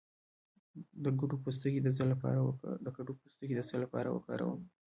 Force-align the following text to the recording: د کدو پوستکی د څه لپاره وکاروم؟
د 1.03 1.05
کدو 1.19 1.35
پوستکی 1.43 1.79
د 3.55 3.61
څه 3.69 3.73
لپاره 3.83 4.09
وکاروم؟ 4.15 4.61